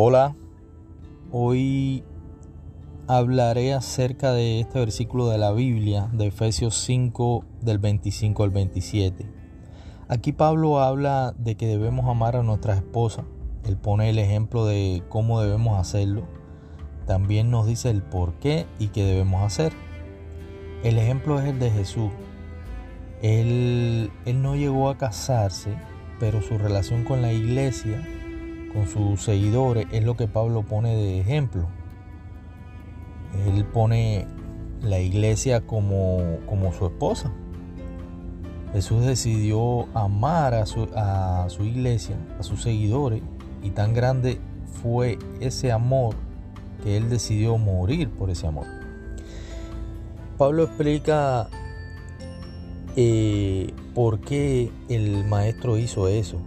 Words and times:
Hola, 0.00 0.36
hoy 1.32 2.04
hablaré 3.08 3.74
acerca 3.74 4.30
de 4.30 4.60
este 4.60 4.78
versículo 4.78 5.26
de 5.28 5.38
la 5.38 5.50
Biblia, 5.50 6.08
de 6.12 6.28
Efesios 6.28 6.76
5, 6.76 7.44
del 7.62 7.78
25 7.78 8.44
al 8.44 8.50
27. 8.50 9.28
Aquí 10.06 10.32
Pablo 10.32 10.78
habla 10.78 11.34
de 11.36 11.56
que 11.56 11.66
debemos 11.66 12.08
amar 12.08 12.36
a 12.36 12.44
nuestras 12.44 12.76
esposas. 12.76 13.24
Él 13.64 13.76
pone 13.76 14.08
el 14.08 14.20
ejemplo 14.20 14.66
de 14.66 15.02
cómo 15.08 15.40
debemos 15.40 15.76
hacerlo. 15.80 16.28
También 17.08 17.50
nos 17.50 17.66
dice 17.66 17.90
el 17.90 18.04
por 18.04 18.34
qué 18.34 18.66
y 18.78 18.90
qué 18.90 19.02
debemos 19.02 19.42
hacer. 19.42 19.72
El 20.84 20.96
ejemplo 20.98 21.40
es 21.40 21.46
el 21.46 21.58
de 21.58 21.72
Jesús. 21.72 22.12
Él, 23.20 24.12
él 24.26 24.42
no 24.42 24.54
llegó 24.54 24.90
a 24.90 24.96
casarse, 24.96 25.76
pero 26.20 26.40
su 26.40 26.56
relación 26.56 27.02
con 27.02 27.20
la 27.20 27.32
iglesia 27.32 28.06
con 28.72 28.86
sus 28.86 29.22
seguidores 29.22 29.86
es 29.92 30.04
lo 30.04 30.16
que 30.16 30.26
Pablo 30.26 30.62
pone 30.62 30.94
de 30.94 31.20
ejemplo. 31.20 31.66
Él 33.46 33.64
pone 33.64 34.26
la 34.82 35.00
iglesia 35.00 35.60
como, 35.60 36.38
como 36.46 36.72
su 36.72 36.86
esposa. 36.86 37.32
Jesús 38.72 39.04
decidió 39.04 39.86
amar 39.94 40.54
a 40.54 40.66
su, 40.66 40.88
a 40.94 41.46
su 41.48 41.64
iglesia, 41.64 42.16
a 42.38 42.42
sus 42.42 42.62
seguidores, 42.62 43.22
y 43.62 43.70
tan 43.70 43.94
grande 43.94 44.38
fue 44.82 45.18
ese 45.40 45.72
amor 45.72 46.14
que 46.82 46.96
él 46.96 47.08
decidió 47.08 47.58
morir 47.58 48.10
por 48.10 48.30
ese 48.30 48.46
amor. 48.46 48.66
Pablo 50.36 50.64
explica 50.64 51.48
eh, 52.94 53.72
por 53.94 54.20
qué 54.20 54.70
el 54.88 55.24
maestro 55.24 55.78
hizo 55.78 56.08
eso. 56.08 56.38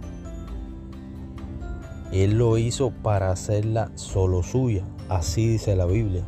Él 2.12 2.36
lo 2.36 2.58
hizo 2.58 2.90
para 2.90 3.30
hacerla 3.30 3.90
solo 3.94 4.42
suya. 4.42 4.84
Así 5.08 5.48
dice 5.48 5.74
la 5.74 5.86
Biblia. 5.86 6.24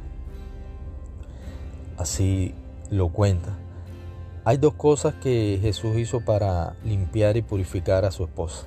Así 1.99 2.55
lo 2.91 3.11
cuenta. 3.11 3.59
Hay 4.47 4.57
dos 4.57 4.75
cosas 4.75 5.15
que 5.15 5.59
Jesús 5.61 5.97
hizo 5.97 6.25
para 6.25 6.77
limpiar 6.85 7.37
y 7.37 7.43
purificar 7.43 8.05
a 8.05 8.11
su 8.11 8.25
esposa. 8.25 8.67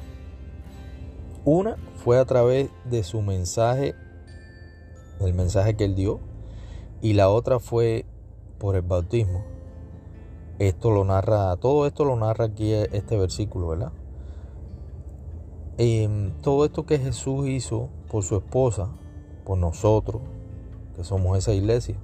Una 1.44 1.78
fue 1.96 2.20
a 2.20 2.26
través 2.26 2.70
de 2.86 3.04
su 3.04 3.22
mensaje, 3.22 3.96
el 5.20 5.34
mensaje 5.34 5.76
que 5.76 5.86
él 5.86 5.96
dio, 5.96 6.20
y 7.02 7.14
la 7.14 7.30
otra 7.30 7.60
fue 7.60 8.06
por 8.60 8.76
el 8.76 8.82
bautismo. 8.82 9.44
Esto 10.60 10.92
lo 10.92 11.04
narra, 11.06 11.56
todo 11.58 11.88
esto 11.88 12.06
lo 12.06 12.16
narra 12.16 12.46
aquí 12.46 12.74
este 12.74 13.18
versículo, 13.18 13.68
¿verdad? 13.68 13.92
Em, 15.78 16.32
todo 16.42 16.66
esto 16.66 16.86
que 16.86 16.98
Jesús 16.98 17.48
hizo 17.48 17.90
por 18.10 18.24
su 18.24 18.38
esposa, 18.38 18.90
por 19.46 19.58
nosotros, 19.58 20.22
que 20.96 21.04
somos 21.04 21.38
esa 21.38 21.54
iglesia, 21.54 21.96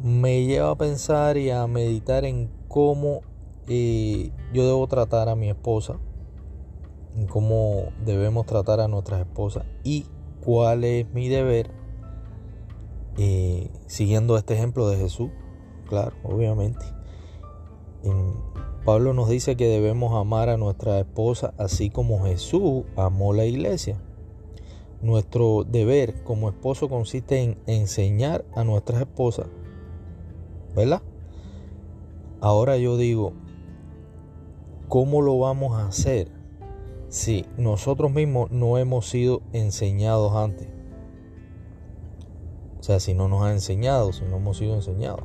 me 0.00 0.44
lleva 0.44 0.70
a 0.70 0.76
pensar 0.76 1.36
y 1.36 1.50
a 1.50 1.66
meditar 1.66 2.24
en 2.24 2.50
cómo 2.68 3.22
eh, 3.66 4.30
yo 4.52 4.66
debo 4.66 4.86
tratar 4.86 5.28
a 5.28 5.34
mi 5.34 5.48
esposa, 5.48 5.98
en 7.16 7.26
cómo 7.26 7.88
debemos 8.04 8.46
tratar 8.46 8.80
a 8.80 8.88
nuestras 8.88 9.20
esposas 9.20 9.64
y 9.82 10.06
cuál 10.44 10.84
es 10.84 11.12
mi 11.12 11.28
deber 11.28 11.70
eh, 13.18 13.70
siguiendo 13.86 14.36
este 14.36 14.54
ejemplo 14.54 14.88
de 14.88 14.98
Jesús, 14.98 15.30
claro, 15.88 16.14
obviamente. 16.22 16.84
Pablo 18.86 19.12
nos 19.14 19.28
dice 19.28 19.56
que 19.56 19.66
debemos 19.66 20.14
amar 20.14 20.48
a 20.48 20.56
nuestra 20.56 21.00
esposa 21.00 21.52
así 21.58 21.90
como 21.90 22.24
Jesús 22.24 22.84
amó 22.94 23.32
la 23.32 23.44
iglesia. 23.44 24.00
Nuestro 25.02 25.64
deber 25.64 26.22
como 26.22 26.48
esposo 26.48 26.88
consiste 26.88 27.42
en 27.42 27.58
enseñar 27.66 28.44
a 28.54 28.62
nuestras 28.62 29.00
esposas, 29.00 29.48
¿verdad? 30.76 31.02
Ahora 32.40 32.76
yo 32.76 32.96
digo, 32.96 33.32
¿cómo 34.86 35.20
lo 35.20 35.36
vamos 35.36 35.76
a 35.76 35.88
hacer 35.88 36.30
si 37.08 37.44
nosotros 37.58 38.12
mismos 38.12 38.52
no 38.52 38.78
hemos 38.78 39.08
sido 39.08 39.42
enseñados 39.52 40.32
antes? 40.36 40.68
O 42.78 42.84
sea, 42.84 43.00
si 43.00 43.14
no 43.14 43.26
nos 43.26 43.42
han 43.42 43.54
enseñado, 43.54 44.12
si 44.12 44.24
no 44.26 44.36
hemos 44.36 44.58
sido 44.58 44.76
enseñados. 44.76 45.24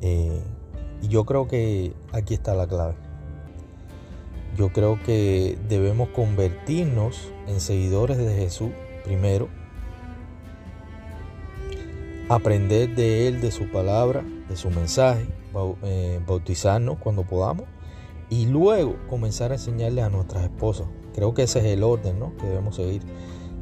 Eh, 0.00 0.42
y 1.02 1.08
yo 1.08 1.24
creo 1.24 1.48
que 1.48 1.92
aquí 2.12 2.34
está 2.34 2.54
la 2.54 2.66
clave. 2.66 2.94
Yo 4.56 4.70
creo 4.72 4.98
que 5.04 5.58
debemos 5.68 6.08
convertirnos 6.10 7.30
en 7.46 7.60
seguidores 7.60 8.16
de 8.16 8.34
Jesús 8.34 8.70
primero, 9.04 9.48
aprender 12.28 12.94
de 12.94 13.28
Él, 13.28 13.40
de 13.40 13.50
su 13.50 13.70
palabra, 13.70 14.24
de 14.48 14.56
su 14.56 14.70
mensaje, 14.70 15.26
eh, 15.82 16.20
bautizarnos 16.26 16.98
cuando 16.98 17.24
podamos 17.24 17.66
y 18.28 18.46
luego 18.46 18.96
comenzar 19.08 19.52
a 19.52 19.54
enseñarle 19.54 20.02
a 20.02 20.08
nuestras 20.08 20.44
esposas. 20.44 20.86
Creo 21.14 21.34
que 21.34 21.42
ese 21.42 21.60
es 21.60 21.66
el 21.66 21.82
orden 21.82 22.18
¿no? 22.18 22.36
que 22.36 22.46
debemos 22.46 22.76
seguir. 22.76 23.02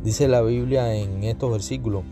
Dice 0.03 0.29
la 0.29 0.43
Biblia 0.43 0.95
en 0.95 1.25
estos 1.25 1.51
versículos 1.51 2.05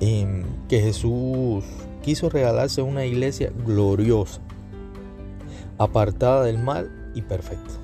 que 0.00 0.80
Jesús 0.80 1.64
quiso 2.02 2.28
regalarse 2.28 2.82
una 2.82 3.04
iglesia 3.04 3.52
gloriosa, 3.66 4.40
apartada 5.78 6.44
del 6.44 6.58
mal 6.58 7.12
y 7.14 7.22
perfecta. 7.22 7.74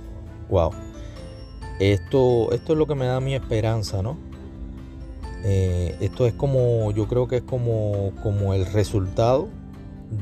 Wow. 0.49 0.71
Esto, 1.79 2.53
esto 2.53 2.73
es 2.73 2.79
lo 2.79 2.87
que 2.87 2.95
me 2.95 3.07
da 3.07 3.21
mi 3.21 3.35
esperanza, 3.35 4.03
¿no? 4.03 4.17
Eh, 5.45 5.97
esto 6.01 6.27
es 6.27 6.33
como, 6.33 6.91
yo 6.93 7.07
creo 7.07 7.29
que 7.29 7.37
es 7.37 7.43
como, 7.43 8.13
como 8.23 8.55
el 8.55 8.67
resultado 8.67 9.49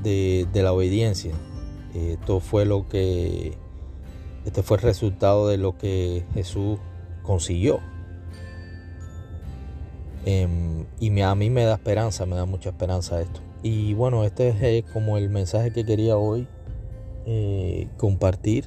de, 0.03 0.47
la 0.55 0.73
obediencia. 0.73 1.33
Esto 1.95 2.41
fue 2.41 2.65
lo 2.65 2.89
que, 2.89 3.57
este 4.45 4.63
fue 4.63 4.79
el 4.79 4.83
resultado 4.83 5.49
de 5.49 5.57
lo 5.57 5.79
que 5.79 6.25
Jesús 6.35 6.79
consiguió. 7.23 7.81
Em, 10.27 10.87
y 11.01 11.21
a 11.21 11.35
mí 11.35 11.51
me 11.51 11.65
da 11.65 11.75
esperanza, 11.75 12.25
me 12.27 12.37
da 12.37 12.47
mucha 12.47 12.71
esperanza 12.71 13.21
esto. 13.21 13.41
Y 13.63 13.95
bueno, 13.95 14.25
este 14.25 14.79
es 14.79 14.85
como 14.93 15.19
el 15.19 15.29
mensaje 15.31 15.73
que 15.73 15.85
quería 15.85 16.17
hoy 16.17 16.47
eh, 17.27 17.89
compartir. 17.97 18.67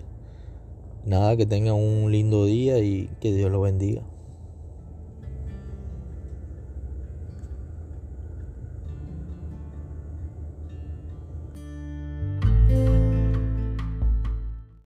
Nada, 1.06 1.38
que 1.38 1.46
tengan 1.46 1.76
un 1.76 2.12
lindo 2.12 2.46
día 2.46 2.80
y 2.80 3.10
que 3.22 3.32
Dios 3.32 3.52
lo 3.52 3.62
bendiga. 3.62 4.02